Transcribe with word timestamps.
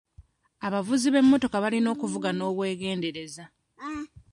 Abavuzi 0.67 1.07
b'emmotoka 1.09 1.55
balina 1.63 1.87
okuvuga 1.95 2.29
n'obwegendereza. 2.33 3.45